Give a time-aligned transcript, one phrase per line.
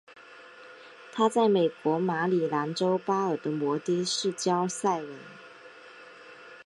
[1.11, 5.19] 她在美国马里兰州巴尔的摩的市郊塞文。